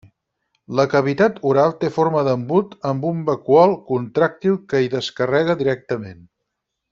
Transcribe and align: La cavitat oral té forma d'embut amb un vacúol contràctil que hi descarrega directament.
La 0.77 0.85
cavitat 0.93 1.35
oral 1.49 1.75
té 1.83 1.91
forma 1.97 2.23
d'embut 2.27 2.73
amb 2.93 3.05
un 3.11 3.21
vacúol 3.29 3.77
contràctil 3.93 4.57
que 4.73 4.83
hi 4.87 4.91
descarrega 4.95 5.59
directament. 5.63 6.19